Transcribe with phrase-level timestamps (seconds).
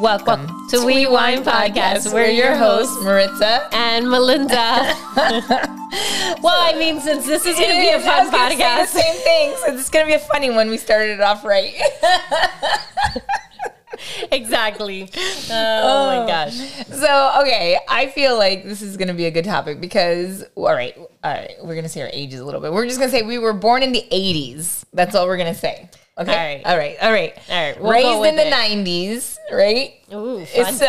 [0.00, 2.12] Welcome to We Wine Podcast.
[2.12, 3.66] We're your hosts, Maritza.
[3.72, 4.54] and Melinda.
[6.42, 8.92] well, I mean, since this is going to be a fun was gonna say podcast,
[8.92, 9.54] the same thing.
[9.56, 10.68] So it's gonna be a funny one.
[10.68, 11.72] We started it off right.
[14.32, 15.08] exactly.
[15.50, 16.26] Oh, my oh.
[16.26, 16.58] gosh.
[16.88, 20.94] so okay, I feel like this is gonna be a good topic because all right,
[20.98, 22.70] all right, we're gonna say our ages a little bit.
[22.70, 24.84] We're just gonna say we were born in the '80s.
[24.92, 25.88] That's all we're gonna say.
[26.18, 26.62] Okay.
[26.64, 26.96] All right.
[27.02, 27.34] All right.
[27.50, 28.52] All right, we'll Raised in the it.
[28.52, 29.94] '90s, right?
[30.14, 30.86] Ooh, fun so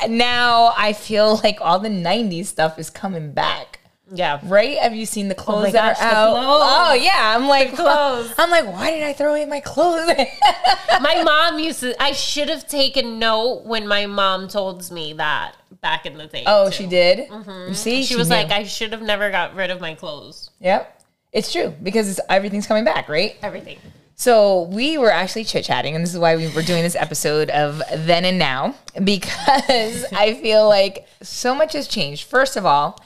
[0.00, 0.10] times.
[0.12, 3.78] now I feel like all the '90s stuff is coming back.
[4.12, 4.40] Yeah.
[4.44, 4.76] Right?
[4.78, 6.44] Have you seen the oh clothes gosh, that the are out?
[6.44, 6.62] clothes.
[6.64, 8.32] Oh yeah, I'm like clothes.
[8.38, 10.08] I'm like, why did I throw away my clothes?
[11.00, 15.54] My mom used to, I should have taken note when my mom told me that
[15.80, 16.42] back in the day.
[16.46, 16.72] oh, too.
[16.72, 17.28] she did.
[17.30, 17.68] Mm-hmm.
[17.68, 18.34] You see, She was knew.
[18.36, 20.50] like, I should have never got rid of my clothes.
[20.60, 21.00] "Yep,
[21.32, 23.78] it's true because it's, everything's coming back, right?" Everything.
[24.20, 27.48] So we were actually chit chatting, and this is why we were doing this episode
[27.48, 32.28] of Then and Now because I feel like so much has changed.
[32.28, 33.00] First of all,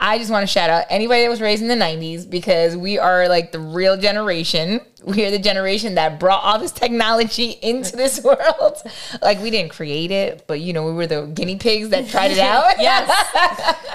[0.00, 2.98] I just want to shout out anybody that was raised in the 90s because we
[3.00, 4.80] are like the real generation.
[5.04, 8.76] We are the generation that brought all this technology into this world.
[9.20, 12.30] Like we didn't create it, but you know, we were the guinea pigs that tried
[12.30, 12.74] it out.
[12.78, 13.10] Yes.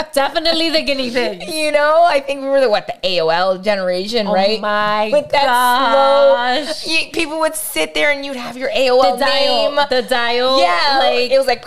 [0.14, 1.44] Definitely the guinea pig.
[1.50, 4.58] You know, I think we were the what the AOL generation, oh right?
[4.60, 6.80] Oh my With that gosh.
[6.84, 9.88] slow, you, people would sit there and you'd have your AOL The dial.
[9.90, 10.60] The dial.
[10.60, 11.66] yeah, Like, it was like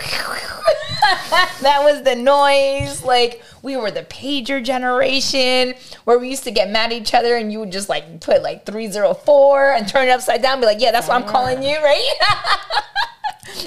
[1.61, 3.03] that was the noise.
[3.03, 7.35] Like we were the pager generation where we used to get mad at each other,
[7.35, 10.53] and you would just like put like three zero four and turn it upside down,
[10.53, 12.13] and be like, yeah, that's what I'm calling you, right?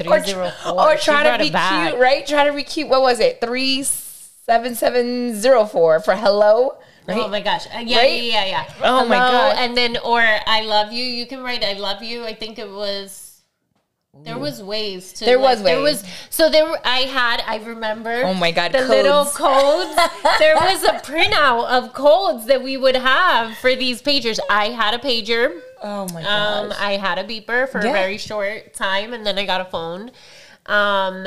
[0.09, 0.73] or, 304.
[0.73, 2.27] or try to brought be cute, right?
[2.27, 2.89] Try to be cute.
[2.89, 3.43] What was it?
[3.43, 6.79] Three seven seven zero four for hello.
[7.07, 7.19] Right?
[7.19, 7.67] Oh my gosh.
[7.67, 8.23] Uh, yeah, Right?
[8.23, 8.75] yeah, yeah, yeah.
[8.83, 9.57] Oh my Hello, God.
[9.59, 11.05] And then, or I love you.
[11.05, 12.25] You can write I love you.
[12.25, 13.30] I think it was.
[14.25, 15.25] There was ways to.
[15.25, 16.67] There like, was There was so there.
[16.85, 17.43] I had.
[17.47, 18.23] I remember.
[18.25, 19.95] Oh my God, The little codes.
[19.95, 19.97] codes.
[20.39, 24.39] there was a printout of codes that we would have for these pagers.
[24.51, 25.61] I had a pager.
[25.83, 26.67] oh my god!
[26.67, 26.73] Um.
[26.79, 27.91] I had a beeper for Yeah.
[27.91, 30.11] a very short time, and then I got a phone.
[30.67, 31.27] Um,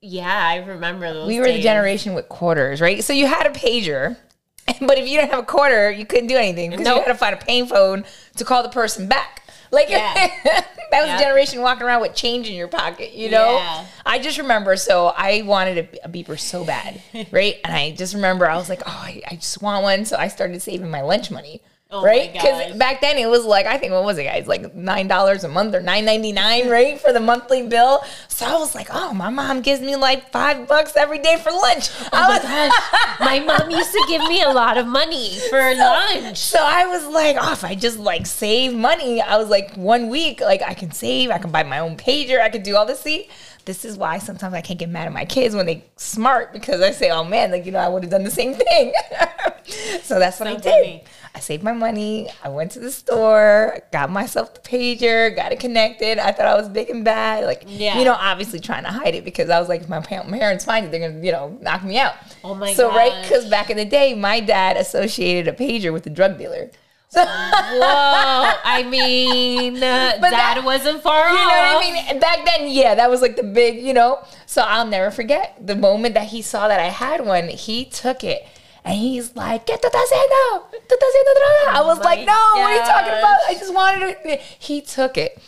[0.00, 1.26] yeah, I remember those.
[1.28, 3.02] we were the generation with quarters, right?
[3.02, 4.16] So you had a pager,
[4.80, 7.04] but if you didn't have a quarter, you couldn't do anything because you Nope.
[7.06, 9.42] had to find a payphone to call the person back.
[9.70, 10.12] Like Yeah.
[10.44, 11.16] that was Yeah.
[11.18, 13.56] a generation walking around with change in your pocket, you know.
[13.56, 13.84] Yeah.
[14.06, 17.56] I just remember, so I wanted a, a beeper so bad, right?
[17.64, 20.28] And I just remember I was like, oh, I, I just want one, so I
[20.28, 21.60] started saving my lunch money.
[21.90, 24.46] Oh right, Because back then it was like I think what was it, guys?
[24.46, 28.00] Like nine dollars a month or nine ninety nine, right, for the monthly bill.
[28.28, 31.50] So I was like, oh, my mom gives me like five bucks every day for
[31.50, 31.88] lunch.
[32.02, 33.20] Oh I my was, gosh.
[33.20, 36.36] My mom used to give me a lot of money for lunch.
[36.36, 40.10] So I was like, oh, if I just like save money, I was like, one
[40.10, 42.84] week, like I can save, I can buy my own pager, I could do all
[42.84, 43.00] this.
[43.00, 43.30] See,
[43.64, 46.82] this is why sometimes I can't get mad at my kids when they smart because
[46.82, 48.92] I say, oh man, like you know, I would have done the same thing.
[50.02, 50.62] so that's what So I did.
[50.62, 51.04] funny.
[51.34, 52.28] I saved my money.
[52.42, 56.18] I went to the store, got myself the pager, got it connected.
[56.18, 57.98] I thought I was big and bad, like Yeah.
[57.98, 60.86] you know, obviously trying to hide it because I was like, if my parents find
[60.86, 62.14] it, they're gonna, you know, knock me out.
[62.42, 66.06] Oh my So right, because back in the day, my dad associated a pager with
[66.06, 66.70] a drug dealer.
[67.10, 68.52] So Whoa.
[68.64, 72.20] I mean, uh, dad that- wasn't far you know what I mean?
[72.20, 74.18] Back then, yeah, that was like the big, you know.
[74.46, 77.48] So I'll never forget the moment that he saw that I had one.
[77.48, 78.46] He took it.
[78.88, 80.64] And he's like, get haciendo?
[80.70, 81.76] ¿Tú estás droga?
[81.76, 83.38] I was like, no, what are you talking about?
[83.46, 84.40] I just wanted it.
[84.40, 85.38] He took it.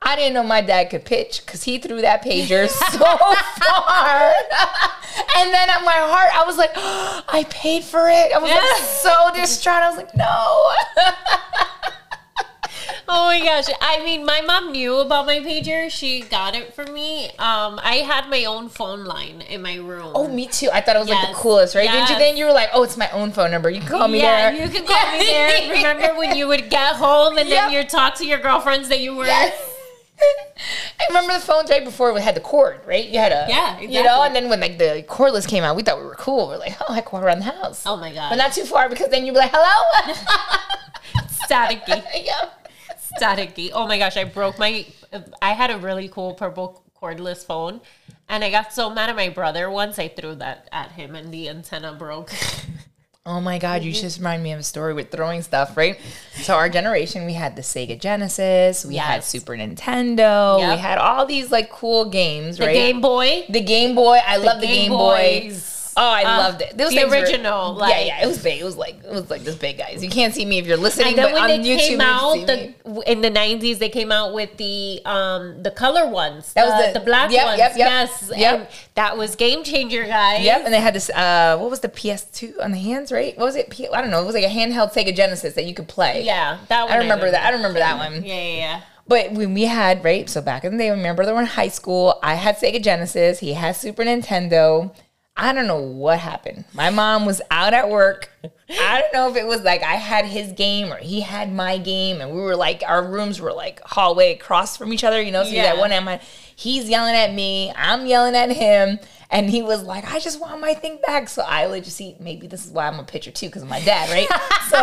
[0.00, 4.32] I didn't know my dad could pitch because he threw that pager so far.
[5.36, 8.32] and then at my heart, I was like, I paid for it.
[8.32, 9.82] I was like so distraught.
[9.82, 10.72] I was like, no.
[13.08, 13.66] Oh my gosh.
[13.80, 15.90] I mean, my mom knew about my pager.
[15.90, 17.26] She got it for me.
[17.38, 20.10] Um, I had my own phone line in my room.
[20.14, 20.70] Oh, me too.
[20.72, 21.82] I thought it was like the coolest, right?
[21.90, 22.18] Didn't you Yes.
[22.18, 22.36] then?
[22.36, 23.70] You were like, oh, it's my own phone number.
[23.70, 24.62] You can call me yeah, there.
[24.66, 25.70] you can call me there.
[25.76, 29.14] Remember when you would get home and then you'd talk to your girlfriends that you
[29.14, 29.26] were.
[29.26, 29.72] Yes.
[30.98, 33.04] I remember the phones right before we had the cord, right?
[33.06, 35.82] You had a Yeah, You know, and then when like the cordless came out, we
[35.82, 36.48] thought we were cool.
[36.48, 37.84] We're like, oh, I can around the house.
[37.86, 38.30] Oh my god.
[38.30, 40.14] But not too far because then you'd be like, hello.
[41.46, 42.02] staticky.
[42.24, 42.48] yeah.
[43.20, 43.70] Staticky.
[43.72, 44.86] Oh my gosh, I broke my.
[45.42, 47.80] I had a really cool purple cordless phone,
[48.28, 49.98] and I got so mad at my brother once.
[49.98, 52.32] I threw that at him, and the antenna broke.
[53.28, 55.98] Oh my God, you just remind me of a story with throwing stuff, right?
[56.42, 60.70] So our generation, we had the Sega Genesis, we had Super Nintendo, Yep.
[60.70, 62.72] we had all these like cool games, The right?
[62.74, 63.44] Game Boy.
[63.48, 65.50] The Game Boy, I love the Game, Boy.
[65.98, 66.76] Oh, I loved it.
[66.76, 68.60] Those the things were- original, yeah, yeah, it was big.
[68.60, 70.02] It was like it was like this big, guys.
[70.04, 72.46] You can't see me if you're listening, but when on they YouTube, came out, can
[72.46, 72.74] see me.
[72.84, 76.52] the in the nineties, they came out with the um the color ones.
[76.52, 77.58] That was the, the- black yep, ones.
[77.58, 78.58] yep, yep, Yes, yep.
[78.60, 80.44] and that was game changer, guys.
[80.44, 81.08] Yep, and they had this.
[81.08, 83.10] Uh, what was the PS2 on the hands?
[83.10, 83.36] Right?
[83.38, 83.70] What was it?
[83.70, 84.20] P- I don't know.
[84.22, 86.22] It was like a handheld Sega Genesis that you could play.
[86.24, 86.92] Yeah, that one.
[86.92, 87.32] I remember know.
[87.32, 87.46] that.
[87.46, 88.22] I remember that one.
[88.22, 88.80] Yeah, yeah, yeah.
[89.08, 91.68] But when we had right, so back in the day, remember brother were in high
[91.68, 93.38] school, I had Sega Genesis.
[93.38, 94.92] He had Super Nintendo.
[95.38, 96.64] I don't know what happened.
[96.72, 98.30] My mom was out at work.
[98.70, 101.76] I don't know if it was like I had his game or he had my
[101.76, 105.20] game, and we were like our rooms were like hallway across from each other.
[105.20, 105.64] You know, so Yeah.
[105.64, 106.20] that one my,
[106.54, 108.98] he's yelling at me, I'm yelling at him,
[109.30, 112.46] and he was like, "I just want my thing back." So I legit see maybe
[112.46, 114.28] this is why I'm a pitcher too because of my dad, right?
[114.70, 114.78] so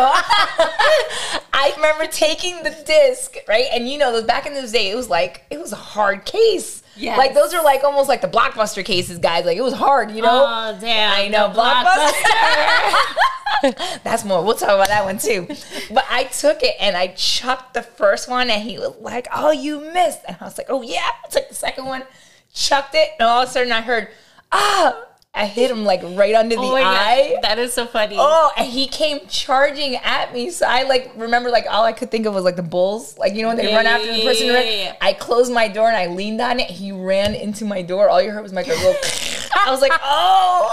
[1.52, 3.66] I remember taking the disc, right?
[3.72, 6.24] And you know, those back in those days, it was like it was a hard
[6.24, 6.82] case.
[6.96, 7.18] Yes.
[7.18, 9.44] Like those are like almost like the blockbuster cases, guys.
[9.44, 10.44] Like it was hard, you know.
[10.46, 11.12] Oh damn!
[11.12, 12.12] I know blockbuster.
[14.04, 14.44] That's more.
[14.44, 15.46] We'll talk about that one too.
[15.92, 19.50] But I took it and I chucked the first one, and he was like, "Oh,
[19.50, 22.04] you missed," and I was like, "Oh yeah." I took the second one,
[22.52, 24.08] chucked it, and all of a sudden I heard,
[24.52, 24.96] "Ah!"
[25.36, 27.30] I hit him like right under the Oh my eye.
[27.34, 28.14] God, that is so funny.
[28.18, 30.50] Oh, and he came charging at me.
[30.50, 33.34] So I like remember like all I could think of was like the bulls, like
[33.34, 34.46] you know when they Yeah, run after the person.
[34.46, 34.68] yeah, right?
[34.78, 34.94] yeah.
[35.00, 36.70] I closed my door and I leaned on it.
[36.70, 38.08] He ran into my door.
[38.08, 38.94] All you heard was like a little.
[39.66, 40.72] I was like, oh.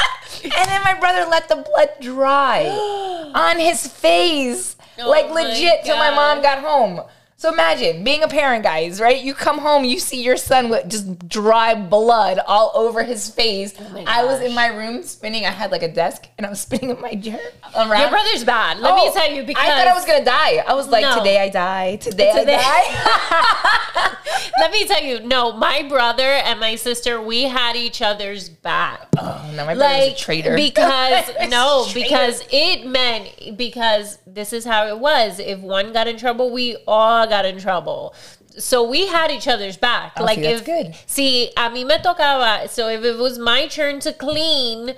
[0.44, 2.64] and then my brother let the blood dry
[3.34, 7.02] on his face, Oh like my legit, till my mom got home.
[7.40, 9.22] So imagine being a parent, guys, right?
[9.22, 13.74] You come home, you see your son with just dry blood all over his face.
[13.78, 15.46] Oh I was in my room spinning.
[15.46, 17.38] I had like a desk, and I was spinning in my chair
[17.76, 18.00] around.
[18.00, 18.80] Your brother's bad.
[18.80, 20.64] Let Oh, me tell you because I thought I was gonna die.
[20.66, 21.16] I was like, No.
[21.18, 21.94] today I die.
[21.96, 24.14] Today, Today- I die.
[24.58, 29.06] Let me tell you, no, my brother and my sister, we had each other's back.
[29.16, 30.56] oh no, my brother's like a traitor.
[30.56, 32.08] because no Traitor.
[32.08, 36.76] because it meant because this is how it was if one got in trouble we
[36.88, 38.14] all got in trouble
[38.58, 40.94] so we had each other's back Oh, like see, if good.
[41.06, 44.94] see a mí me tocaba so if it was my turn to clean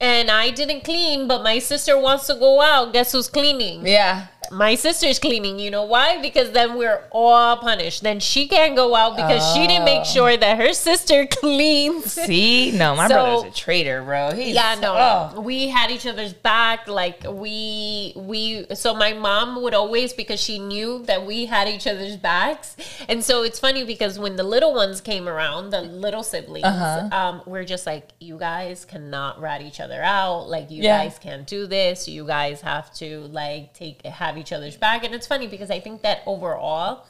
[0.00, 4.28] and I didn't clean but my sister wants to go out guess who's cleaning yeah.
[4.50, 5.58] My sister's cleaning.
[5.58, 6.20] You know why?
[6.20, 8.02] Because then we're all punished.
[8.02, 10.04] Then she can't go out because she didn't make Oh.
[10.04, 12.12] sure that her sister cleans.
[12.12, 14.32] See, no, my So- brother's a traitor, bro.
[14.32, 14.94] He's, Yeah, no,
[15.36, 15.40] oh.
[15.40, 16.88] we had each other's back.
[16.88, 18.66] Like we, we.
[18.74, 22.76] So my mom would always because she knew that we had each other's backs,
[23.08, 27.08] and so it's funny because when the little ones came around, the little siblings, Uh-huh.
[27.12, 30.48] um, we're just like, you guys cannot rat each other out.
[30.48, 31.04] Like you Yeah.
[31.04, 32.08] guys can't do this.
[32.08, 35.78] You guys have to like take have each other's back, and it's funny because I
[35.80, 37.06] think that overall.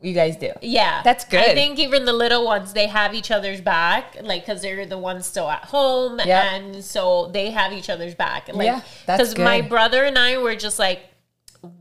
[0.00, 0.50] You guys do.
[0.62, 1.38] Yeah, That's good.
[1.40, 4.98] I think even the little ones, they have each other's back, like because they're the
[4.98, 6.28] ones still at home, Yep.
[6.52, 8.48] and so they have each other's back.
[8.52, 11.02] Like, Yeah, because my brother and I were just like,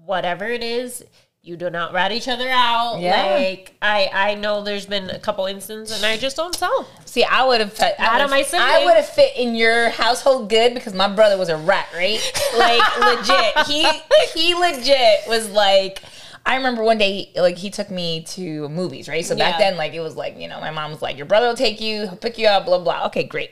[0.06, 1.04] whatever it is,
[1.44, 3.00] you do not rat each other out.
[3.00, 3.34] Yeah.
[3.36, 6.88] Like I, I know there's been a couple instances, and I just don't tell.
[7.06, 7.96] See, I would have fit.
[8.00, 8.44] I on my
[8.86, 12.20] would have fit in your household good because my brother was a rat, right?
[12.58, 13.68] Like legit.
[13.68, 13.88] He
[14.34, 16.02] he legit was like.
[16.44, 19.24] I remember one day, like he took me to movies, right?
[19.24, 19.70] So back Yeah.
[19.70, 21.80] then, like it was like you know, my mom was like, "Your brother will take
[21.80, 23.52] you, he'll pick you up, blah blah." Okay, great.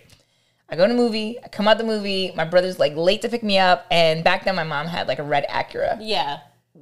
[0.69, 2.31] I go to movie, I come out the movie.
[2.36, 5.19] My brother's like late to pick me up, and back then my mom had like
[5.19, 6.39] a red Acura Yeah,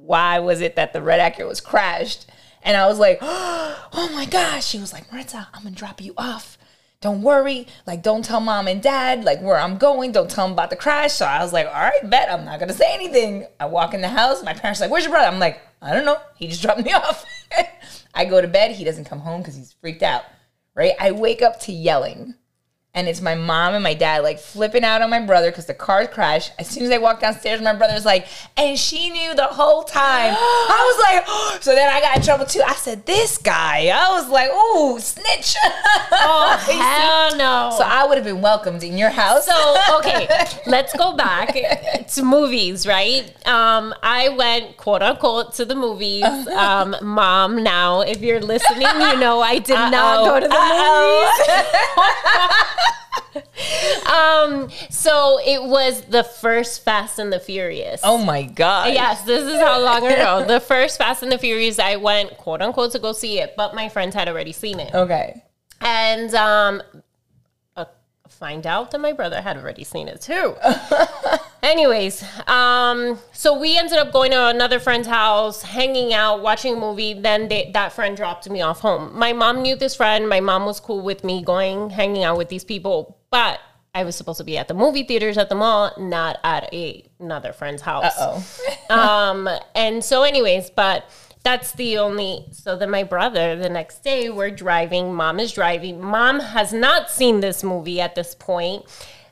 [0.08, 2.24] why was it that the red Acura was crashed?
[2.62, 4.66] And I was like, oh my gosh.
[4.66, 6.56] She was like, Maritza, I'm gonna drop you off.
[7.02, 7.68] Don't worry.
[7.86, 10.12] Like, don't tell mom and dad like where I'm going.
[10.12, 11.12] Don't tell them about the crash.
[11.12, 13.46] So I was like, all right, bet I'm not gonna say anything.
[13.60, 14.42] I walk in the house.
[14.42, 15.28] My parents are like, where's your brother?
[15.28, 16.18] I'm like, I don't know.
[16.36, 17.26] He just dropped me off.
[18.14, 18.72] I go to bed.
[18.72, 20.22] He doesn't come home because he's freaked out.
[20.74, 20.94] Right?
[20.98, 22.34] I wake up to yelling
[22.94, 25.74] and it's my mom and my dad like flipping out on my brother because the
[25.74, 26.52] car crashed.
[26.58, 28.26] As soon as I walked downstairs, my brother's like,
[28.56, 30.34] and she knew the whole time.
[30.36, 31.58] I was like, oh.
[31.60, 32.62] so then I got in trouble too.
[32.66, 33.88] I said, this guy.
[33.94, 35.54] I was like, ooh, snitch.
[36.12, 36.56] oh
[37.30, 37.76] hell no.
[37.76, 39.46] so I would have been welcomed in your house.
[39.46, 40.26] So okay,
[40.66, 41.54] let's go back
[42.08, 43.30] to movies, right?
[43.46, 46.24] Um, I went quote unquote to the movies.
[46.24, 50.24] Um, mom, now if you're listening, you know I did not Uh-oh.
[50.24, 51.32] go to the Uh-oh.
[51.36, 52.77] movies.
[54.06, 58.00] um, so it was the first Fast and the Furious.
[58.04, 58.92] oh my god.
[58.94, 60.44] Yes, this is how long ago.
[60.48, 63.74] The first Fast and the Furious, I went quote unquote to go see it, but
[63.74, 65.42] my friends had already seen it Okay.
[65.80, 66.82] and um
[67.76, 67.84] uh,
[68.28, 70.54] find out that my brother had already seen it too
[71.68, 76.80] anyways um so we ended up going to another friend's house hanging out watching a
[76.80, 80.40] movie then they, that friend dropped me off home my mom knew this friend my
[80.40, 83.60] mom was cool with me going hanging out with these people but
[83.94, 87.04] I was supposed to be at the movie theaters at the mall, not at a,
[87.18, 88.12] another friend's house.
[88.16, 88.46] Oh,
[88.90, 91.10] um, and so, anyways, but
[91.42, 92.44] that's the only.
[92.52, 95.14] So then, my brother, the next day, we're driving.
[95.14, 96.00] Mom is driving.
[96.00, 98.84] Mom has not seen this movie at this point.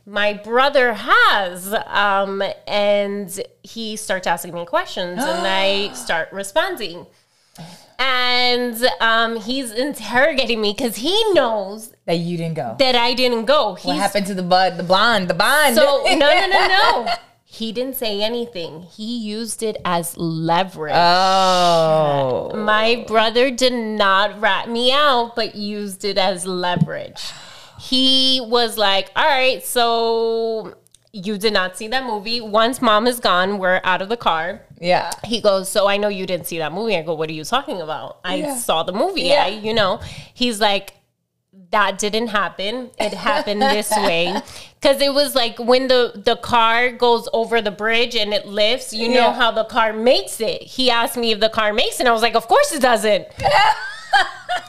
[0.09, 7.07] My brother has, um, and he starts asking me questions, and I start responding.
[7.99, 12.77] And um, he's interrogating me because he knows that you didn't go.
[12.79, 13.79] that I didn't go.
[13.83, 15.75] what happened to the bud, the blonde, the bond?
[15.75, 17.07] so no, no, no, no.
[17.49, 18.83] He didn't say anything.
[18.83, 20.93] He used it as leverage.
[20.95, 27.31] oh, My brother did not rat me out, but used it as leverage.
[27.79, 30.75] He was like, "All right, so
[31.13, 32.41] you did not see that movie.
[32.41, 35.11] Once mom is gone, we're out of the car." yeah.
[35.25, 37.45] He goes, "So I know you didn't see that movie." I go, "What are you
[37.45, 38.19] talking about?
[38.25, 38.57] I Yeah.
[38.57, 39.23] saw the movie.
[39.23, 39.45] Yeah.
[39.45, 40.01] I, you know."
[40.35, 40.95] He's like,
[41.71, 42.91] "That didn't happen.
[42.99, 44.35] It happened this way."
[44.83, 48.93] Cuz it was like when the the car goes over the bridge and it lifts,
[48.93, 50.63] you know how the car makes it.
[50.63, 52.01] He asked me if the car makes it.
[52.01, 53.27] And I was like, "Of course it doesn't."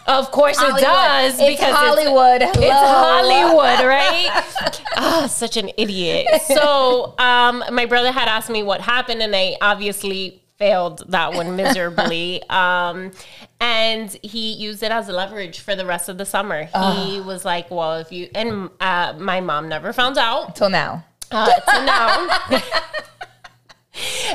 [0.08, 2.42] of course it does It's because it's Hollywood.
[2.42, 2.72] it's Hello.
[2.74, 4.44] Hollywood, right?
[5.00, 6.26] Ah, such an idiot.
[6.48, 11.56] So, um, my brother had asked me what happened, and I obviously failed that one
[11.56, 12.42] miserably.
[12.50, 13.12] um,
[13.60, 16.64] and he used it as leverage for the rest of the summer.
[16.96, 21.06] He was like, "Well, if you," and uh, my mom never found out Till now.
[21.30, 21.48] uh,
[21.86, 22.60] now.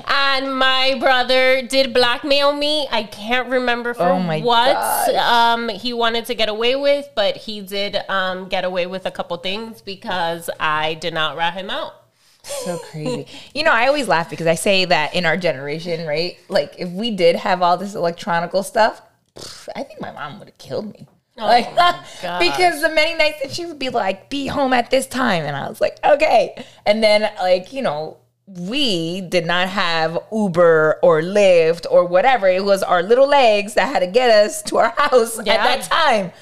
[0.06, 2.88] and my brother did blackmail me.
[2.90, 4.76] I can't remember for Oh what
[5.16, 9.10] um, he wanted to get away with, but he did um, get away with a
[9.10, 11.94] couple things because I did not rat him out.
[12.42, 13.26] So crazy.
[13.54, 16.38] you know, I always laugh because I say that in our generation, right?
[16.48, 19.00] Like, if we did have all this electronical stuff,
[19.36, 21.06] pff, I think my mom would have killed me.
[21.36, 24.90] like, Oh my because the many nights that she would be like, be home at
[24.90, 25.44] this time.
[25.44, 26.64] And I was like, okay.
[26.84, 32.48] And then, like, you know, we did not have Uber or Lyft or whatever.
[32.48, 35.54] It was our little legs that had to get us to our house Yeah.
[35.54, 36.32] at that time.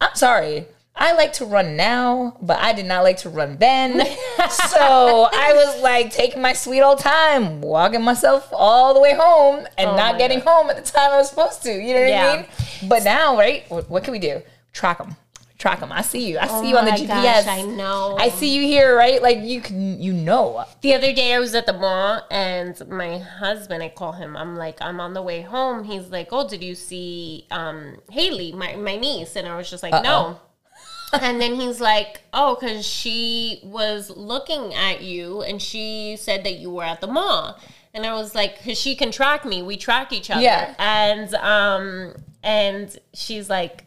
[0.00, 0.66] I'm sorry.
[0.94, 3.98] I like to run now, but I did not like to run then.
[4.50, 9.66] so I was like taking my sweet old time, walking myself all the way home
[9.78, 11.72] and Oh not getting home at the time I was supposed to.
[11.72, 12.30] You know what Yeah.
[12.32, 12.46] I mean?
[12.90, 13.64] But now, right?
[13.70, 14.42] What, what can we do?
[14.74, 15.16] Track them.
[15.62, 15.92] Track them.
[15.92, 16.40] I see you.
[16.40, 17.06] I see you on the GPS.
[17.06, 18.16] gosh, I know.
[18.18, 19.22] I see you here, right?
[19.22, 20.64] Like you can, you know.
[20.80, 24.56] The other day I was at the mall and my husband, I call him, I'm
[24.56, 25.84] like, I'm on the way home.
[25.84, 29.36] He's like, Oh, did you see um, Haley, my, my niece?
[29.36, 30.40] And I was just like, No.
[31.12, 36.54] and then he's like, Oh, because she was looking at you and she said that
[36.54, 37.56] you were at the mall.
[37.94, 39.62] And I was like, because she can track me.
[39.62, 40.42] We track each other.
[40.42, 40.74] Yeah.
[40.80, 43.86] And um, and she's like,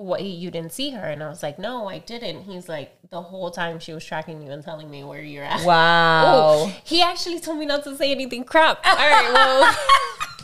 [0.00, 1.04] what you didn't see her.
[1.04, 2.42] And i was like no i didn't.
[2.44, 5.64] He's like the whole time she was tracking you and telling me where you're at.
[5.64, 6.20] Wow.
[6.40, 8.80] Oh, he actually told me not to say anything crap.
[8.84, 9.76] All right well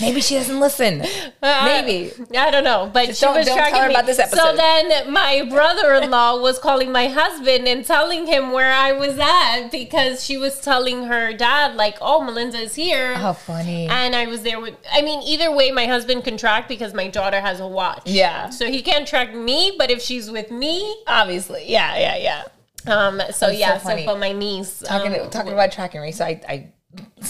[0.00, 0.98] Maybe she doesn't listen.
[1.42, 2.12] Maybe.
[2.36, 3.94] I don't know, but she don't- was don't tell her me.
[3.94, 4.38] about this episode.
[4.38, 9.68] So then my brother-in-law was calling my husband and telling him where I was at
[9.68, 13.86] because she was telling her dad like, "Oh, Melinda is here." How funny.
[13.86, 14.74] And I was there with.
[14.90, 18.02] I mean, either way, my husband can track because my daughter has a watch.
[18.06, 18.48] Yeah.
[18.50, 21.64] So he can't track me, but if she's with me, Obviously.
[21.68, 22.16] Yeah, yeah,
[22.86, 22.92] yeah.
[22.92, 23.20] um.
[23.26, 23.78] So so yeah.
[23.78, 24.06] So, funny.
[24.06, 24.78] but my niece.
[24.80, 26.16] talking um, talking about tracking race.
[26.18, 26.72] So I, I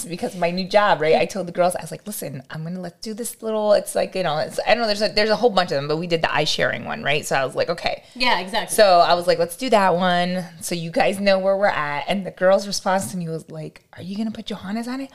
[0.07, 1.15] because my new job, right?
[1.15, 3.73] I told the girls, I was like, listen, I'm gonna let's do this little.
[3.73, 4.87] It's like you know, it's I don't know.
[4.87, 7.03] There's a, there's a whole bunch of them, but we did the eye sharing one,
[7.03, 7.25] right?
[7.25, 8.03] So I was like, okay.
[8.15, 8.39] Yeah.
[8.39, 8.75] Exactly.
[8.75, 12.05] So I was like, let's do that one, so you guys know where we're at.
[12.07, 15.11] And the girl's response to me was like, "Are you gonna put Johannes on it?"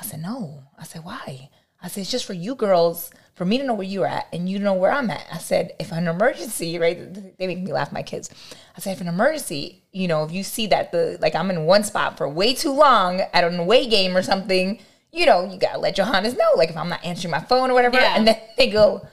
[0.00, 1.50] I said, "No." I said, "Why?"
[1.82, 4.48] I said, "It's just for you girls, for me to know where you're at, and
[4.50, 6.98] you to know where I'm at." I said, "If an emergency, right?
[7.38, 8.28] They make me laugh, my kids."
[8.76, 11.64] I said, "If an emergency, you know, if you see that the like I'm in
[11.64, 14.78] one spot for way too long at an away game or something."
[15.10, 16.50] You know, you gotta let Johannes know.
[16.56, 18.14] Like if I'm not answering my phone or whatever, Yeah.
[18.16, 19.06] and then they go,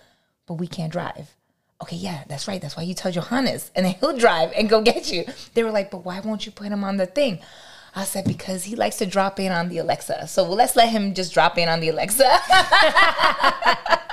[0.48, 1.30] "But we can't drive."
[1.82, 2.62] okay, yeah, that's right.
[2.62, 5.26] That's why you tell Johannes, and then he'll drive and go get you.
[5.54, 7.40] They were like, but why won't you put him on the thing?
[7.94, 10.28] I said because he likes to drop in on the Alexa.
[10.28, 12.24] So let's let him just drop in on the Alexa.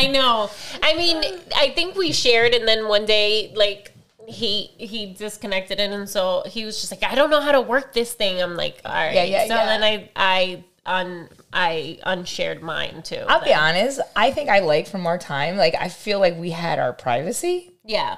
[0.00, 0.50] I know.
[0.82, 1.22] I mean,
[1.54, 3.92] I think we shared, and then one day, like
[4.26, 7.60] he he disconnected it, and so he was just like, I don't know how to
[7.60, 8.40] work this thing.
[8.40, 9.14] I'm like, all right.
[9.14, 9.66] Yeah, yeah, so yeah.
[9.66, 13.24] then I I un I unshared mine too.
[13.28, 14.00] I'll be honest.
[14.16, 15.56] I think I like for more time.
[15.56, 17.72] Like I feel like we had our privacy.
[17.90, 18.16] Yeah.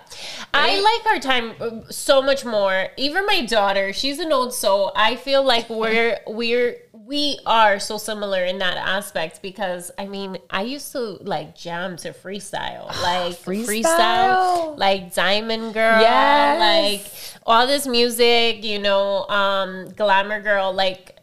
[0.53, 2.89] I like our time uh, so much more.
[2.99, 4.93] Even my daughter, she's an old soul.
[4.95, 10.39] I feel like we're we're we are so similar in that aspect because I mean,
[10.51, 12.87] I used to like jam to freestyle.
[13.03, 14.79] Like freestyle, Freestyle.
[14.79, 16.61] like Diamond Girl, Yes.
[16.61, 21.17] like all this music, you know, um Glamour Girl like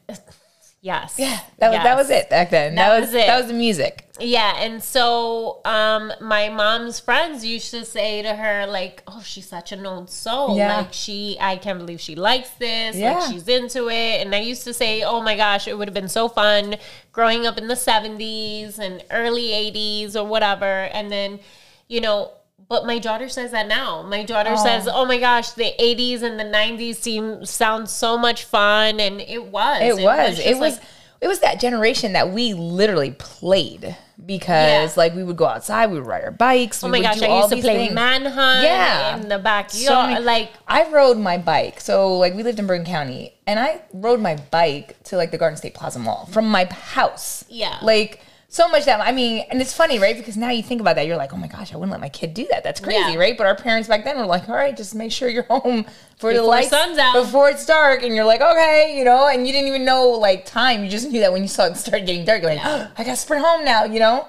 [0.82, 1.16] yes.
[1.18, 2.76] Yeah, that was that was it back then.
[2.76, 3.28] That, That was, was it.
[3.28, 4.06] That was the music.
[4.20, 9.48] Yeah, and so um my mom's friends used to say to her like, "Oh, she's
[9.48, 10.58] such an old soul.
[10.58, 10.78] Yeah.
[10.78, 12.96] Like she I can't believe she likes this.
[12.96, 13.20] Yeah.
[13.20, 15.96] Like she's into it." And I used to say, "Oh my gosh, it would have
[15.96, 16.76] been so fun
[17.12, 21.40] growing up in the 70s and early 80s or whatever." And then,
[21.88, 22.32] you know,
[22.70, 24.04] but my daughter says that now.
[24.04, 24.64] My daughter oh.
[24.64, 29.20] says, "Oh my gosh, the 80s and the 90s seem sound so much fun." And
[29.20, 29.82] it was.
[29.82, 30.40] It was.
[30.40, 30.78] It was.
[30.78, 30.84] like-
[31.22, 33.94] it was that generation that we literally played
[34.26, 34.94] because Yeah.
[34.96, 36.82] like we would go outside, we would ride our bikes.
[36.82, 39.18] Oh my gosh, I used to play manhunt Yeah.
[39.18, 40.10] in the So backyard.
[40.12, 41.82] many- like I rode my bike.
[41.82, 45.38] So like we lived in Bergen County, and I rode my bike to like the
[45.38, 47.44] Garden State Plaza Mall from my house.
[47.50, 47.80] Yeah.
[47.82, 50.18] like so much that I mean, and it's funny, right?
[50.18, 52.10] Because now you think about that, you're like, oh my gosh, I wouldn't let my
[52.10, 52.64] kid do that.
[52.64, 53.16] That's crazy, Yeah.
[53.20, 53.38] right?
[53.38, 55.86] But our parents back then were like, all right, just make sure you're home
[56.18, 57.14] for the Before lights sun's out.
[57.14, 60.46] before it's dark, and you're like, okay, you know, and you didn't even know like
[60.46, 60.84] time.
[60.84, 63.04] You just knew that when you saw it start getting dark, you're like, oh, I
[63.04, 64.28] got to sprint home now, you know.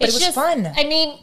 [0.00, 0.66] But it was just fun.
[0.76, 1.18] I mean,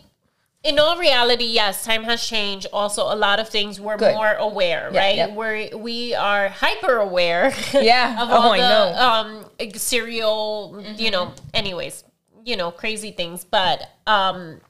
[0.63, 2.67] in all reality, yes, time has changed.
[2.71, 4.13] Also, a lot of things we're Good.
[4.15, 5.15] more aware, Yeah, right?
[5.17, 5.33] yeah.
[5.33, 7.53] We're we are hyper aware.
[7.73, 8.21] Yeah.
[8.23, 8.95] of Oh, all I the know.
[9.01, 11.33] um serial, you know.
[11.53, 12.03] Anyways,
[12.47, 14.61] you know, crazy things, but um,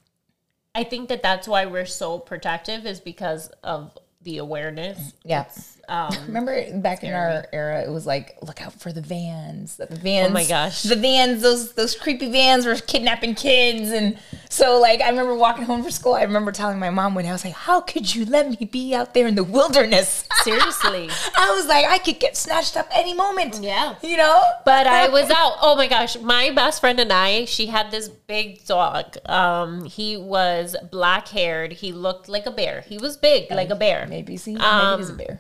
[0.74, 5.14] I think that that's why we're so protective is because of the awareness.
[5.24, 5.46] yeah.
[5.88, 9.78] Um, Remember back in our era, it was like, look out for the vans.
[9.78, 10.30] The vans.
[10.30, 10.84] Oh my gosh.
[10.84, 14.18] The vans, those those creepy vans were kidnapping kids, and
[14.50, 16.14] so like I remember walking home from school.
[16.14, 18.94] I remember telling my mom when I was like, "How could you let me be
[18.94, 21.10] out there in the wilderness?" seriously.
[21.36, 23.60] I was like, I could get snatched up any moment.
[23.62, 23.96] Yeah.
[24.02, 24.42] you know.
[24.66, 25.58] But I was out.
[25.62, 29.18] Oh my gosh, my best friend and I, she had this big dog.
[29.26, 31.72] Um, he was black haired.
[31.74, 32.82] He looked like a bear.
[32.82, 34.06] He was big, like a bear.
[34.08, 35.40] maybe see, maybe Um, he's a bear.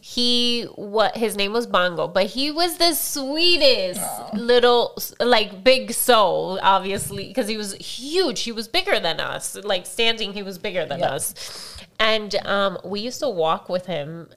[0.00, 4.00] He what his name was Bongo, but he was the sweetest
[4.34, 8.40] little like big soul, obviously, because he was huge.
[8.40, 9.56] He was bigger than us.
[9.56, 11.10] Like standing, he was bigger than Yep.
[11.10, 11.76] us.
[11.98, 14.28] And um, we used to walk with him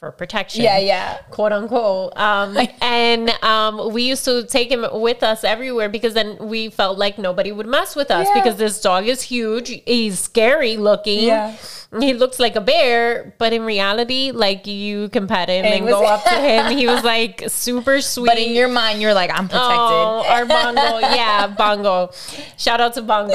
[0.00, 1.18] for protection Yeah, yeah.
[1.30, 2.16] quote unquote.
[2.16, 6.96] Um, and um, we used to take him with us everywhere because then we felt
[6.96, 8.42] like nobody would mess with us Yeah.
[8.42, 9.68] because this dog is huge.
[9.84, 11.24] He's scary looking.
[11.24, 11.54] Yeah.
[11.98, 15.86] He looks like a bear, but in reality, like you can pet him And and
[15.88, 16.70] go up to him.
[16.78, 18.26] He was like super sweet.
[18.28, 19.76] But in your mind, you're like, I'm protected.
[19.76, 20.98] Oh, our Bongo.
[21.00, 22.10] Yeah, Bongo.
[22.56, 23.34] Shout out to Bongo.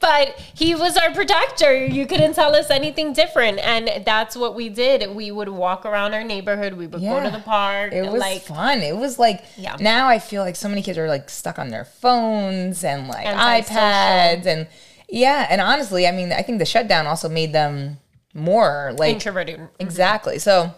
[0.00, 1.84] but he was our protector.
[1.86, 3.58] You couldn't tell us anything different.
[3.58, 4.79] And that's what we did.
[5.14, 6.74] We would walk around our neighborhood.
[6.74, 7.92] We would go to the park.
[7.92, 8.80] It was like, fun.
[8.80, 9.76] It was like Yeah.
[9.80, 13.26] now I feel like so many kids are like stuck on their phones and like
[13.26, 13.76] Antisocial.
[13.76, 14.66] iPads and
[15.08, 15.46] yeah.
[15.50, 17.98] And honestly, I mean, I think the shutdown also made them
[18.34, 19.56] more like introverted.
[19.56, 19.66] Mm-hmm.
[19.80, 20.38] exactly.
[20.38, 20.72] So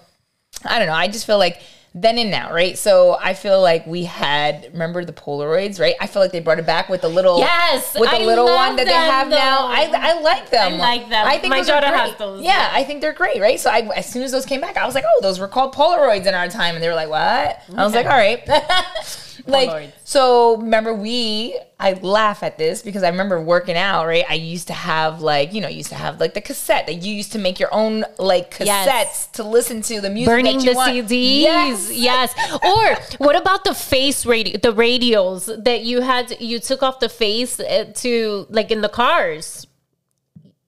[0.64, 0.94] I don't know.
[0.94, 1.60] I just feel like
[1.94, 2.78] then and now, right?
[2.78, 5.94] So I feel like we had remember the Polaroids, right?
[6.00, 8.46] I feel like they brought it back with the little Yes, with the I little
[8.46, 9.66] one that they have now.
[9.66, 9.90] I.
[9.94, 10.74] I like them.
[10.74, 11.26] I like them.
[11.26, 12.70] I think My daughter has those, Yeah.
[12.72, 13.60] I think they're great, right?
[13.60, 15.74] So I, as soon as those came back, I was like, oh, those were called
[15.74, 17.62] Polaroids in our time, and they were like, what?
[17.76, 18.42] I was like, all right.
[19.46, 19.92] like, Polaroids.
[20.04, 21.58] so remember we?
[21.80, 24.24] I laugh at this because I remember working out, right?
[24.28, 27.12] I used to have like, you know, used to have like the cassette that you
[27.12, 29.26] used to make your own like cassettes Yes.
[29.32, 30.28] to listen to the music.
[30.32, 30.92] Burning that you the want.
[30.92, 31.92] CDs, Yes.
[31.92, 32.34] yes.
[32.64, 36.40] Or what about the face radio, the radios that you had?
[36.40, 39.66] You took off the face uh, to like in the cars.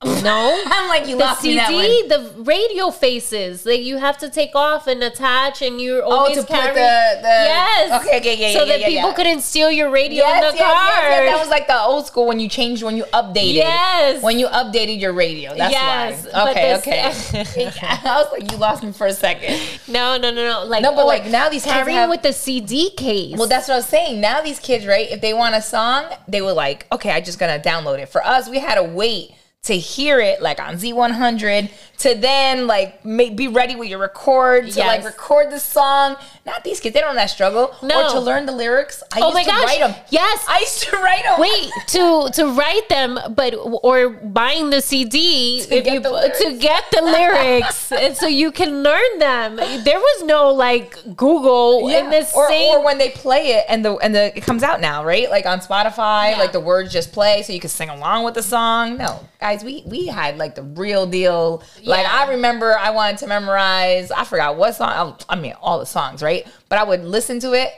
[0.02, 1.82] No, I'm like, you the lost me that one.
[1.82, 6.10] CD, the radio faces that you have to take off and attach, and you're Oh,
[6.10, 6.74] always to put carrying.
[6.74, 8.02] the, the yes.
[8.04, 8.52] Okay, okay, yeah, yeah.
[8.58, 9.14] So yeah, that yeah, people yeah.
[9.14, 10.74] couldn't steal your radio Yes, in yes, the car.
[10.74, 11.34] yes, yes.
[11.34, 13.54] That was like the old school when you changed when you updated.
[13.54, 14.22] Yes.
[14.22, 15.54] When you updated your radio.
[15.56, 16.50] That's Yes, why.
[16.50, 17.00] Okay, okay.
[17.82, 19.58] I was like, you lost me for a second.
[19.88, 20.64] no, no, no, no.
[20.66, 23.38] Like No, but or like now these kids carrying have- with the CD case.
[23.38, 24.20] Well, that's what I was saying.
[24.20, 25.10] Now these kids, right?
[25.10, 28.10] If they want a song, they were like, okay, I just gonna download it.
[28.10, 29.30] For us, we had to wait
[29.64, 34.68] to hear it like on Z100 to then like make, be ready with your record
[34.70, 36.16] to like record the song.
[36.44, 37.74] Not these kids; they don't have that struggle.
[37.82, 38.06] No.
[38.06, 39.02] Or to learn the lyrics.
[39.14, 39.94] I Oh used my to gosh, write them.
[40.10, 40.44] yes.
[40.48, 41.40] I used to write them.
[41.40, 46.10] Wait to to write them, but or buying the CD if get you the
[46.42, 49.56] to get the lyrics, and so you can learn them.
[49.56, 52.74] There was no like Google in this or, same.
[52.74, 55.30] or when they play it and the and the it comes out now, right?
[55.30, 56.38] Like on Spotify, Yeah.
[56.38, 58.98] like the words just play, so you can sing along with the song.
[58.98, 61.62] No, guys, we we had like the real deal.
[61.82, 64.10] Like I remember, I wanted to memorize.
[64.10, 65.18] I forgot what song.
[65.28, 66.46] I mean, all the songs, right?
[66.70, 67.70] But I would listen to it,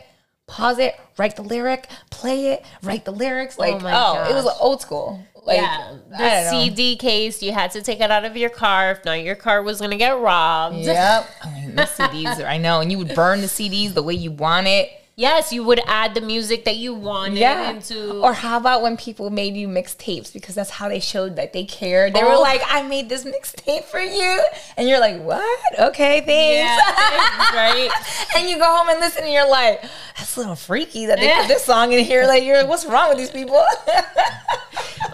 [0.47, 3.57] pause it, write the lyric, play it, write the lyrics.
[3.59, 5.21] Oh like, oh, my it was old school.
[5.45, 6.51] Like, yeah, the.
[6.51, 8.93] CD case you had to take it out of your car.
[8.93, 10.77] If not, your car was gonna get robbed.
[10.77, 11.31] Yep.
[11.43, 12.41] I mean, the CDs.
[12.41, 14.91] Are, I know, and you would burn the CDs the way you want it.
[15.19, 17.71] Yes, you would add the music that you wanted Yeah.
[17.71, 18.21] into.
[18.21, 21.65] Or how about when people made you mixtapes because that's how they showed that they
[21.65, 22.13] cared.
[22.13, 22.41] They were Oh.
[22.43, 24.43] like, "I made this mixtape for you,"
[24.77, 25.59] and you're like, "What?
[25.79, 27.91] Okay, thanks." yeah, right.
[28.37, 29.83] and you go home and listen, and you're like,
[30.19, 31.39] "That's a little freaky that they Yeah.
[31.41, 33.65] put this song in here." Like, you're, like, what's wrong with these people?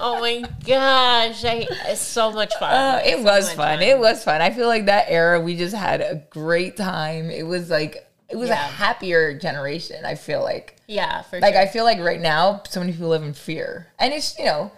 [0.05, 2.73] Oh my gosh, I, it's so much fun.
[2.75, 3.83] Uh, it So was much fun.
[3.83, 4.41] It was fun.
[4.41, 7.31] I feel like that era, we just had a great time.
[7.31, 10.05] It was like it was a happier generation.
[10.05, 10.77] I feel like.
[10.89, 11.63] yeah, for Like sure.
[11.63, 14.73] I feel like right now, so many people live in fear, and it's you know,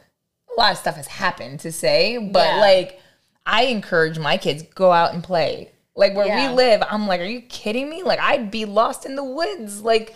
[0.57, 2.61] a lot of stuff has happened to say, but Yeah.
[2.61, 3.01] like
[3.47, 5.71] I encourage my kids go out and play.
[5.97, 6.51] Like where Yeah.
[6.51, 8.03] we live, I'm like, are you kidding me?
[8.03, 10.15] Like I'd be lost in the woods, like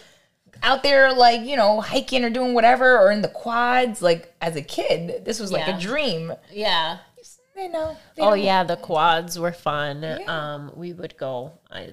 [0.63, 4.03] out there, like you know, hiking or doing whatever, or in the quads.
[4.03, 5.77] Like as a kid, this was like Yeah.
[5.77, 6.33] a dream.
[6.53, 6.99] yeah.
[7.57, 7.97] You know.
[8.15, 10.05] they Oh don't- yeah, the quads were fun.
[10.29, 11.53] Um, we would go.
[11.69, 11.91] I,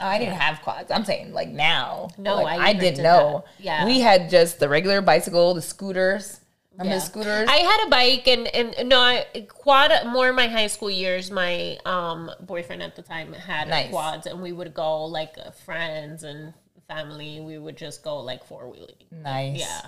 [0.00, 0.90] I didn't have quads.
[0.90, 2.08] I'm saying like now.
[2.18, 3.44] No, Like, I I, didn't did know.
[3.58, 3.64] that.
[3.64, 3.86] Yeah.
[3.86, 6.40] we had just the regular bicycle, the scooters.
[6.72, 6.98] Remember Yeah.
[6.98, 7.48] the scooters?
[7.48, 11.30] I had a bike and and no, I, quad more in my high school years.
[11.30, 13.90] My um boyfriend at the time had Nice.
[13.90, 16.52] quads, and we would go like friends and
[16.88, 17.40] family.
[17.40, 18.96] We would just go like four wheeling.
[19.12, 19.60] nice.
[19.60, 19.82] Yeah,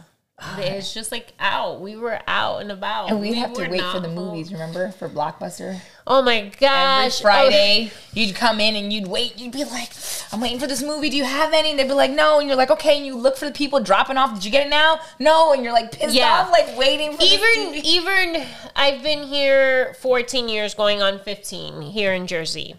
[0.58, 1.80] it's just like out.
[1.80, 4.14] We were out and about, And we'd We have to wait for the home.
[4.14, 4.90] movies, remember?
[4.92, 5.80] For Blockbuster.
[6.06, 6.60] Oh my gosh!
[6.60, 7.22] Every gosh, oh.
[7.22, 9.38] Friday, you'd come in and you'd wait.
[9.38, 9.90] You'd be like,
[10.32, 11.08] I'm waiting for this movie.
[11.08, 11.70] Do you have any?
[11.70, 12.38] And they'd be like, no.
[12.38, 12.98] And you're like, okay.
[12.98, 14.34] And you look for the people dropping off.
[14.34, 15.00] Did you get it now?
[15.18, 15.52] No.
[15.54, 16.42] And you're like pissed Yeah.
[16.42, 18.46] off, like waiting for Oh, even even
[18.76, 22.76] I've been here 14 years going on 15 here in Jersey.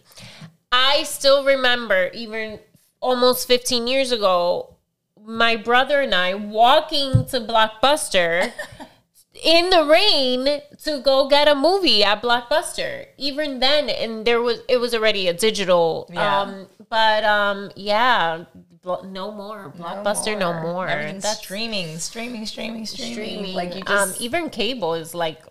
[0.71, 2.59] I still remember even
[3.01, 4.75] almost 15 years ago
[5.27, 8.51] my brother and I walking to Blockbuster
[9.43, 13.07] in the rain to go get a movie at Blockbuster.
[13.17, 16.39] Even then and there was it was already a digital Yeah.
[16.41, 18.45] um but um yeah
[19.03, 20.87] no more Blockbuster no more.
[20.87, 23.13] Everything's That's streaming, streaming, streaming, streaming.
[23.13, 23.53] streaming.
[23.53, 25.41] Like you just um, even cable is like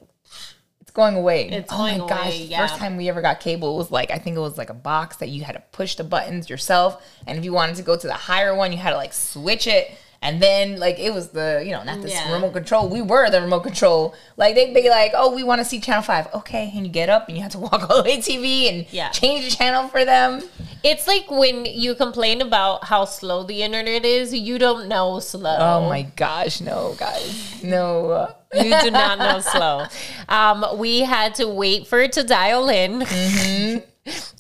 [0.97, 1.49] going away.
[1.49, 2.27] It's oh going my gosh!
[2.27, 2.67] away, yeah.
[2.67, 5.19] First time we ever got cable was like I think it was like a box
[5.19, 8.07] that you had to push the buttons yourself, and if you wanted to go to
[8.07, 9.93] the higher one, you had to like switch it.
[10.23, 12.33] And then like it was the you know not this Yeah.
[12.33, 12.89] remote control.
[12.89, 14.15] We were the remote control.
[14.37, 16.29] Like they'd be like, oh, we want to see channel five.
[16.35, 18.69] Okay, and you get up and you have to walk all the way to TV
[18.73, 19.11] and Yeah.
[19.11, 20.43] change the channel for them.
[20.83, 25.57] it's like when you complain about how slow the internet is, you don't know slow.
[25.59, 28.33] Oh my gosh, no guys, no.
[28.55, 29.85] You do not know slow.
[30.29, 33.05] Um, we had to wait for it to dial in.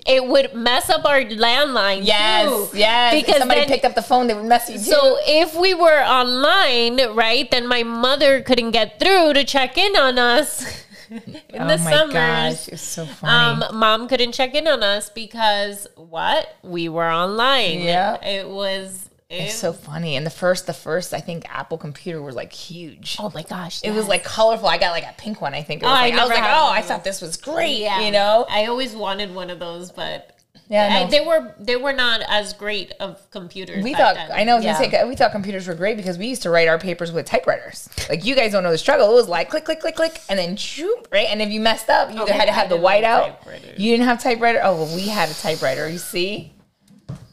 [0.06, 2.06] It would mess up our landline.
[2.06, 3.14] Yes, too, yes.
[3.14, 4.84] If Because somebody then- picked up the phone, they would mess you too.
[4.84, 9.96] So if we were online, right, then my mother couldn't get through to check in
[9.96, 10.64] on us
[11.10, 11.22] in
[11.62, 12.12] oh the my summers.
[12.14, 13.62] gosh, it's so funny.
[13.64, 16.56] Um, mom couldn't check in on us because what?
[16.62, 17.80] We were online.
[17.80, 18.24] Yeah.
[18.24, 19.08] It was.
[19.28, 20.14] It, It's so funny.
[20.16, 23.16] And the first, the first, I think Apple computer was like huge.
[23.18, 23.80] oh my gosh.
[23.82, 24.68] It was like colorful.
[24.68, 25.52] I got like a pink one.
[25.54, 25.82] I think.
[25.82, 27.78] It was Oh, I like, I, was like, oh, I thought this was great.
[27.78, 28.00] yeah.
[28.02, 28.46] You know.
[28.48, 31.02] I always wanted one of those, but Yeah.
[31.06, 33.82] I, they were they were not as great of computers.
[33.82, 34.14] we thought.
[34.14, 34.30] then.
[34.30, 34.58] I know.
[34.58, 34.78] I Yeah.
[34.78, 37.88] say we thought computers were great because we used to write our papers with typewriters.
[38.08, 39.10] Like you guys don't know the struggle.
[39.10, 41.26] It was like click, click, click, click, and then shoop, right.
[41.28, 43.34] And if you messed up, you oh, either Okay, had to have the whiteout.
[43.76, 44.60] You didn't have typewriter.
[44.62, 45.88] Oh, well, we had a typewriter.
[45.88, 46.52] You see.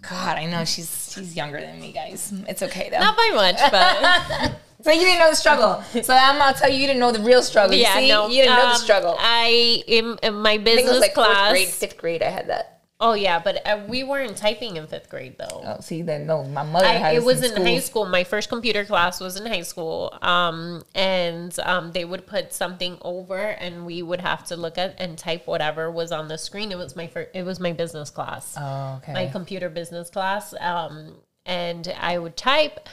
[0.10, 2.34] God, I know she's she's younger than me, guys.
[2.48, 3.00] It's okay though.
[3.00, 5.82] Not by much, but So you didn't know the struggle.
[6.04, 7.74] So I'm gonna tell you, you didn't know the real struggle.
[7.74, 8.10] You yeah, see?
[8.10, 8.28] no.
[8.28, 9.16] you didn't know the um, struggle.
[9.18, 11.28] I in, in my I think it business was like class.
[11.36, 12.22] fourth grade, fifth grade.
[12.22, 12.73] I had that.
[13.00, 15.62] Oh yeah, but uh, we weren't typing in fifth grade though.
[15.66, 17.66] Oh, see, then no, my mother I, it was in school.
[17.66, 18.06] high school.
[18.06, 22.98] My first computer class was in high school, um, and um, they would put something
[23.02, 26.72] over, and we would have to look at and type whatever was on the screen.
[26.72, 27.32] It was my first.
[27.34, 29.12] It was my business class, Oh, okay.
[29.14, 32.88] my computer business class, um, and I would type,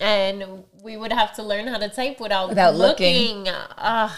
[0.00, 3.44] and we would have to learn how to type without Without looking.
[3.44, 3.48] looking.
[3.78, 4.10] Uh,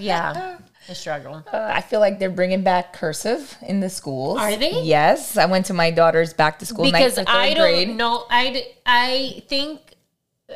[0.00, 0.56] yeah,
[0.94, 1.42] struggle.
[1.52, 4.38] Uh, I feel like they're bringing back cursive in the schools.
[4.38, 4.82] Are they?
[4.82, 5.36] Yes.
[5.36, 7.88] I went to my daughter's back to school night because for third I don't grade.
[7.96, 8.26] know.
[8.30, 9.80] I I think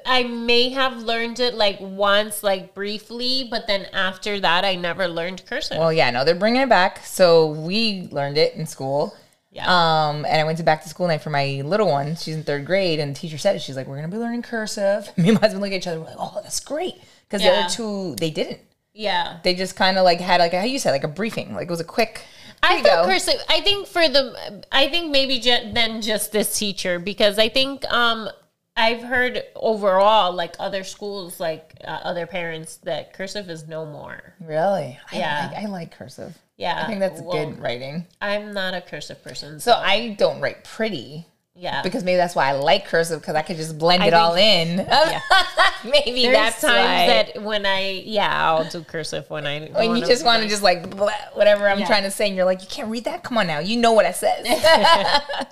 [0.04, 5.06] I may have learned it like once, like briefly, but then after that, I never
[5.06, 5.78] learned cursive.
[5.78, 7.04] Well, yeah, no, they're bringing it back.
[7.06, 9.14] So we learned it in school.
[9.52, 12.16] yeah, Um, and I went to back to school night for my little one.
[12.16, 13.62] She's in third grade, and the teacher said it.
[13.62, 16.00] She's like, "We're gonna be learning cursive." Me and my husband look at each other.
[16.00, 16.96] We're like, "Oh, that's great,"
[17.28, 18.58] because the other two they didn't.
[18.94, 19.38] Yeah.
[19.42, 21.54] They just kind of like had like how you said like a briefing.
[21.54, 22.22] Like it was a quick.
[22.62, 23.34] I feel cursive.
[23.50, 27.84] I think for the, I think maybe ju- then just this teacher because I think
[27.92, 28.30] um
[28.76, 34.34] I've heard overall like other schools like uh, other parents that cursive is no more.
[34.40, 34.98] Really?
[35.12, 35.50] Yeah.
[35.52, 36.36] like, I like cursive.
[36.56, 38.06] Yeah, I think that's well, good writing.
[38.20, 41.82] I'm not a cursive person, So I don't write pretty yeah.
[41.82, 44.22] because maybe that's why I like cursive because I could just blend I it think-
[44.22, 44.76] all in.
[45.90, 50.04] maybe There's that's times that when I yeah I'll do cursive when I when you
[50.04, 51.86] just want to just like blah, whatever I'm Yeah.
[51.86, 53.22] trying to say, and you're like, you can't read that.
[53.22, 54.44] Come on now, you know what I said.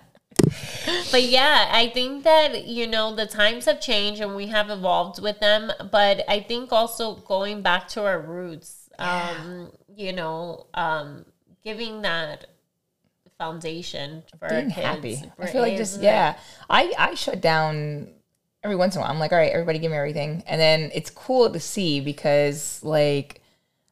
[1.12, 5.22] But yeah, I think that, you know, the times have changed and we have evolved
[5.22, 5.70] with them.
[5.90, 11.24] But I think also going back to our roots, um, you know, um,
[11.62, 12.46] giving that
[13.42, 14.74] foundation for being kids.
[14.74, 15.22] happy.
[15.38, 16.38] I feel like just yeah.
[16.70, 18.08] I I shut down
[18.62, 19.10] every once in a while.
[19.12, 22.80] I'm like, all right, everybody, give me everything, and then it's cool to see because
[22.82, 23.38] like.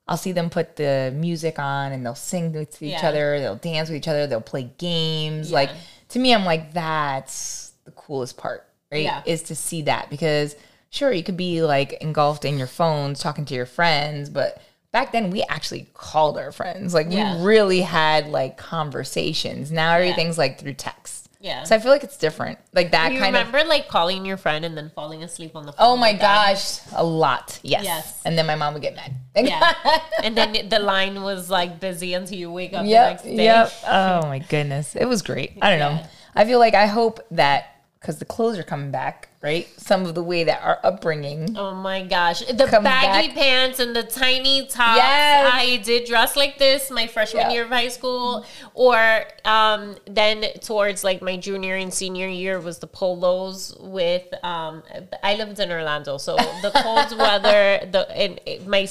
[0.08, 3.08] I'll see them put the music on and they'll sing with each Yeah.
[3.08, 5.52] other, they'll dance with each other, they'll play games.
[5.52, 5.70] Like
[6.08, 9.04] to me, I'm like, that's the coolest part, right?
[9.04, 9.22] Yeah.
[9.24, 10.56] Is to see that because
[10.90, 14.60] sure, you could be like engulfed in your phones talking to your friends, but
[14.92, 16.92] back then we actually called our friends.
[16.94, 17.36] Like Yeah.
[17.38, 19.70] we really had like conversations.
[19.70, 21.28] Now everything's like through text.
[21.42, 21.62] Yeah.
[21.64, 22.58] So I feel like it's different.
[22.74, 25.64] Like that you kind of remember like calling your friend and then falling asleep on
[25.64, 25.86] the phone?
[25.86, 26.20] Oh my them?
[26.20, 27.58] gosh, a lot.
[27.62, 27.84] Yes.
[27.84, 28.20] Yes.
[28.26, 29.14] And then my mom would get mad.
[29.34, 29.72] Yeah.
[30.22, 33.10] and then the line was like busy until you wake up the Yep.
[33.10, 33.44] next day.
[33.44, 33.72] Yep.
[33.88, 34.94] Oh my goodness.
[34.96, 35.52] It was great.
[35.62, 36.02] I don't know.
[36.34, 39.68] I feel like I hope that because the clothes are coming back, right?
[39.78, 41.54] Some of the way that our upbringing.
[41.54, 42.40] Oh my gosh.
[42.40, 43.34] The baggy back.
[43.34, 44.96] pants and the tiny tops.
[44.96, 45.50] Yes.
[45.52, 47.52] I did dress like this my freshman Yeah.
[47.52, 48.46] year of high school.
[48.72, 54.82] Or um, then towards like my junior and senior year was the polos with um,
[55.22, 56.16] I lived in Orlando.
[56.16, 58.88] So the cold weather, the and it- my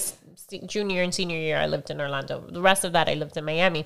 [0.65, 2.41] junior and senior year I lived in Orlando.
[2.49, 3.85] The rest of that I lived in Miami.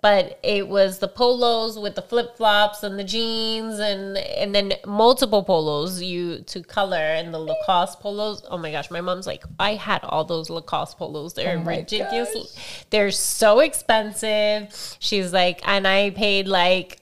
[0.00, 4.72] But it was the polos with the flip flops and the jeans and and then
[4.84, 8.44] multiple polos you to color and the Lacoste polos.
[8.50, 11.34] Oh my gosh, my mom's like, I had all those Lacoste polos.
[11.34, 12.34] They're Oh ridiculous.
[12.34, 12.86] gosh.
[12.90, 14.74] They're so expensive.
[14.98, 16.98] She's like, and I paid like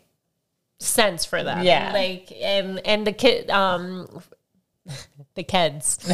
[0.78, 1.62] cents for them.
[1.64, 1.92] Yeah.
[1.92, 4.22] Like and and the kid um
[5.34, 5.98] the kids.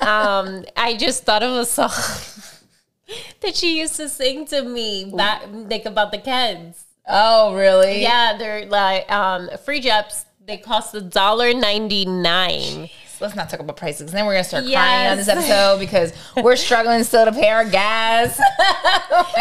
[0.00, 1.90] um I just thought of a song
[3.40, 6.84] that she used to sing to me back like about the kids.
[7.06, 8.02] Oh, really?
[8.02, 10.26] Yeah, they're like um free jets.
[10.46, 12.90] They cost a dollar ninety nine.
[13.24, 14.12] Let's not talk about prices.
[14.12, 17.64] Then we're gonna start crying on this episode because we're struggling still to pay our
[17.64, 18.38] gas.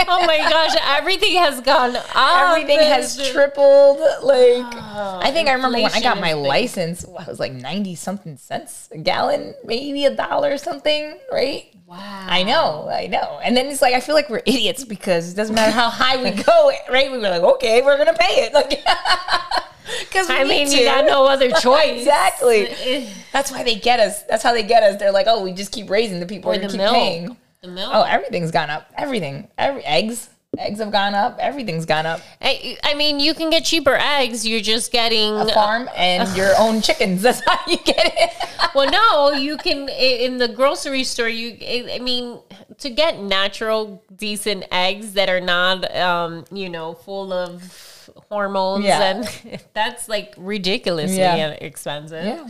[0.05, 2.05] Oh my gosh, everything has gone up.
[2.15, 3.99] Everything has tripled.
[4.21, 7.95] Like oh, I think I remember when I got my license, it was like ninety
[7.95, 11.65] something cents a gallon, maybe a dollar or something, right?
[11.85, 11.97] Wow.
[12.27, 13.39] I know, I know.
[13.43, 16.21] And then it's like I feel like we're idiots because it doesn't matter how high
[16.23, 17.11] we go, right?
[17.11, 18.83] We were like, okay, we're gonna pay it, like
[19.99, 21.99] because I mean, you got no other choice.
[21.99, 23.07] exactly.
[23.33, 24.23] That's why they get us.
[24.23, 24.99] That's how they get us.
[24.99, 26.93] They're like, oh, we just keep raising the people Or the keep milk.
[26.93, 27.37] paying.
[27.61, 27.91] The milk.
[27.93, 28.89] Oh, everything's gone up.
[28.97, 29.47] Everything.
[29.57, 30.29] Every eggs.
[30.59, 31.39] Eggs have gone up.
[31.39, 32.21] Everything's gone up.
[32.39, 34.45] I, I mean, you can get cheaper eggs.
[34.45, 35.33] You're just getting.
[35.33, 37.23] A farm and your own chickens.
[37.23, 38.29] That's how you get it.
[38.75, 41.27] well, no, you can in the grocery store.
[41.27, 42.37] You, I I mean,
[42.77, 47.92] to get natural, decent eggs that are not, um, you know, full of
[48.33, 49.01] hormones, Yeah.
[49.01, 51.55] and that's like ridiculously Yeah.
[51.59, 52.25] Uh, expensive.
[52.25, 52.47] Yeah.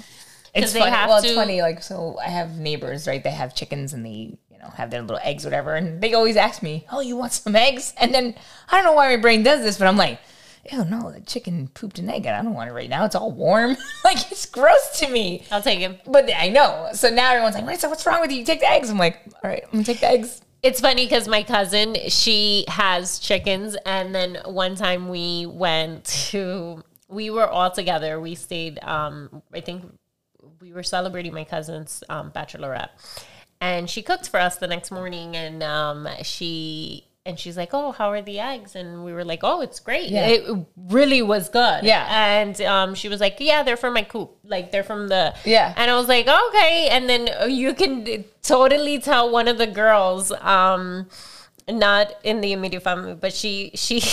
[0.56, 0.92] It's they funny.
[0.92, 1.62] have well, it's funny.
[1.62, 3.24] Like, so I have neighbors, right?
[3.24, 5.74] They have chickens and they, you know, have their little eggs, whatever.
[5.76, 8.36] And they always ask me, "Oh, you want some eggs?" And then
[8.70, 10.20] I don't know why my brain does this, but I'm like,
[10.72, 13.04] "Ew, no, the chicken pooped an egg, and I don't want it right now.
[13.04, 13.76] It's all warm.
[14.06, 16.02] like, it's gross to me." I'll take it.
[16.06, 16.90] But I know.
[16.94, 18.38] So now everyone's like, Maritza, what's wrong with you?
[18.38, 18.92] You take the eggs.
[18.92, 20.40] I'm like, all right, I'm gonna take the eggs.
[20.64, 23.76] It's funny because my cousin, she has chickens.
[23.86, 28.18] And then one time we went to, we were all together.
[28.22, 29.84] We stayed, um, I think
[30.62, 32.92] we were celebrating my cousin's um, bachelorette.
[33.60, 35.36] And she cooked for us the next morning.
[35.36, 39.40] And um, she, and she's like, "Oh, how are the eggs?" And we were like,
[39.44, 40.10] "Oh, it's great.
[40.10, 40.28] Yeah.
[40.28, 40.44] It
[40.78, 42.06] really was good." Yeah.
[42.10, 44.32] And um, she was like, "Yeah, they're from my coop.
[44.44, 45.74] Like they're from the Yeah.
[45.78, 49.68] And I was like, "Okay." And then uh, you can totally tell one of the
[49.68, 51.08] girls, um,
[51.70, 54.02] not in the immediate family, but she she.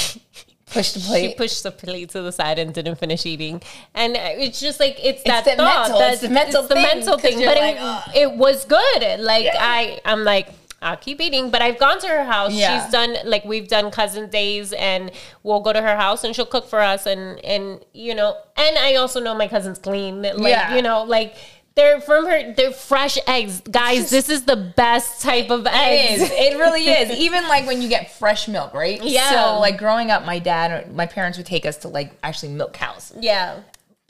[0.71, 1.31] pushed the plate.
[1.31, 3.61] She pushed the plate to the side and didn't finish eating,
[3.93, 5.89] and it's just like it's that the thought.
[5.89, 7.39] mental- that- it's the mental the thing, mental thing.
[7.45, 7.77] But like,
[8.15, 9.19] it, it was good.
[9.19, 10.49] Like I, I'm like,
[10.83, 11.51] I'll keep eating.
[11.51, 12.53] But I've gone to her house.
[12.53, 12.83] Yeah.
[12.83, 15.11] She's done like we've done cousin days, and
[15.43, 18.79] we'll go to her house and she'll cook for us, and and you know, and
[18.79, 20.23] I also know my cousin's clean.
[20.23, 20.75] Like Yeah.
[20.77, 21.35] you know, like
[21.77, 22.53] They're from her.
[22.55, 24.11] They're fresh eggs, guys.
[24.11, 26.23] This is the best type of eggs.
[26.23, 26.31] is.
[26.33, 27.11] It really is.
[27.17, 29.01] Even like when you get fresh milk, right?
[29.03, 29.31] Yeah.
[29.31, 32.73] So like growing up, my dad, my parents would take us to like actually milk
[32.73, 33.13] cows.
[33.21, 33.61] Yeah.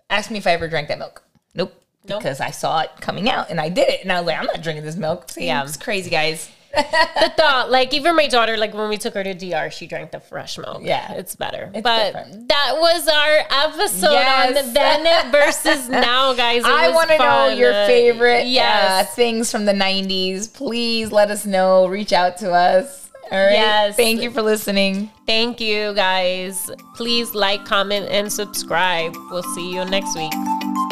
[0.09, 1.23] Ask me if I ever drank that milk.
[1.55, 1.75] Nope.
[2.09, 2.21] Nope.
[2.23, 4.47] Because I saw it coming out and I did it, and I was like, I'm
[4.47, 5.29] not drinking this milk.
[5.31, 5.63] See, Yeah.
[5.63, 6.49] it's crazy, guys.
[6.73, 10.11] The thought, like even my daughter, like when we took her to DR, she drank
[10.13, 10.83] the fresh milk.
[10.83, 11.13] Yeah.
[11.15, 11.71] it's better.
[11.75, 12.49] It's but different.
[12.49, 14.67] that was our episode Yes.
[14.69, 16.63] on then versus now, guys.
[16.65, 19.07] I want to know your favorite Yes.
[19.09, 20.53] uh, things from the 90s.
[20.53, 21.87] Please let us know.
[21.87, 23.11] Reach out to us.
[23.33, 23.53] All right.
[23.53, 23.95] Yes.
[23.97, 25.11] Thank you for listening.
[25.27, 26.69] Thank you, guys.
[26.97, 29.15] Please like, comment, and subscribe.
[29.31, 30.90] We'll see you next week.